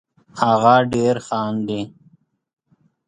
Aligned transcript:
هغه 0.39 0.75
ډېر 0.93 1.15
خاندي 1.27 1.81